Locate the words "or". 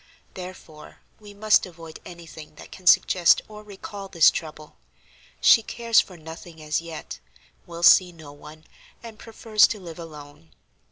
3.47-3.61